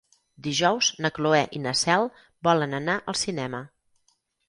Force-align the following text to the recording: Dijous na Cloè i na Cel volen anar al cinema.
Dijous 0.45 0.87
na 1.05 1.11
Cloè 1.19 1.43
i 1.61 1.63
na 1.67 1.75
Cel 1.83 2.09
volen 2.51 2.77
anar 2.83 2.99
al 3.13 3.23
cinema. 3.29 3.65